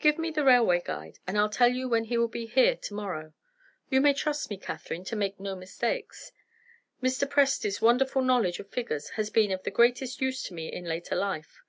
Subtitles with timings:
[0.00, 3.32] Give me the railway guide, and I'll tell you when he will be here tomorrow.
[3.88, 6.30] You may trust me, Catherine, to make no mistakes.
[7.02, 7.26] Mr.
[7.26, 11.16] Presty's wonderful knowledge of figures has been of the greatest use to me in later
[11.16, 11.62] life.